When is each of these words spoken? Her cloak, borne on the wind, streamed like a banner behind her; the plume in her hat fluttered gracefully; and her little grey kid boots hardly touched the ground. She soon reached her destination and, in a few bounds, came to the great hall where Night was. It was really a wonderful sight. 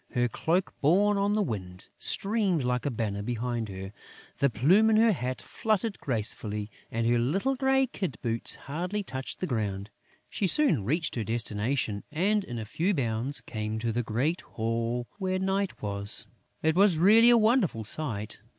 Her 0.15 0.27
cloak, 0.27 0.73
borne 0.81 1.19
on 1.19 1.33
the 1.33 1.43
wind, 1.43 1.89
streamed 1.99 2.63
like 2.63 2.87
a 2.87 2.89
banner 2.89 3.21
behind 3.21 3.69
her; 3.69 3.93
the 4.39 4.49
plume 4.49 4.89
in 4.89 4.95
her 4.95 5.11
hat 5.11 5.43
fluttered 5.43 5.99
gracefully; 5.99 6.71
and 6.89 7.05
her 7.05 7.19
little 7.19 7.53
grey 7.53 7.85
kid 7.85 8.17
boots 8.23 8.55
hardly 8.55 9.03
touched 9.03 9.41
the 9.41 9.45
ground. 9.45 9.91
She 10.27 10.47
soon 10.47 10.85
reached 10.85 11.13
her 11.13 11.23
destination 11.23 12.03
and, 12.11 12.43
in 12.43 12.57
a 12.57 12.65
few 12.65 12.95
bounds, 12.95 13.41
came 13.41 13.77
to 13.77 13.91
the 13.91 14.01
great 14.01 14.41
hall 14.41 15.05
where 15.19 15.37
Night 15.37 15.83
was. 15.83 16.25
It 16.63 16.75
was 16.75 16.97
really 16.97 17.29
a 17.29 17.37
wonderful 17.37 17.83
sight. 17.83 18.39